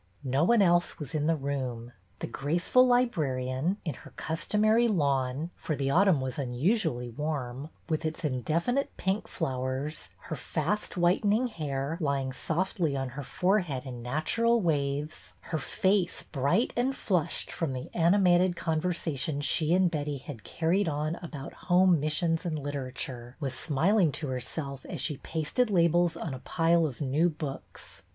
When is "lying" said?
12.01-12.33